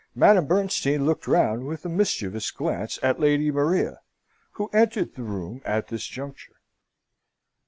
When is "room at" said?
5.21-5.89